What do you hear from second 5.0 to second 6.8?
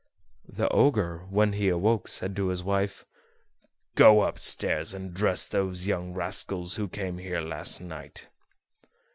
dress those young rascals